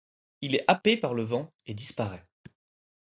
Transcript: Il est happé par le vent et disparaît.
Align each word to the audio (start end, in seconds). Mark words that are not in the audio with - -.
Il 0.41 0.55
est 0.55 0.65
happé 0.67 0.97
par 0.97 1.13
le 1.13 1.21
vent 1.21 1.53
et 1.67 1.75
disparaît. 1.75 2.25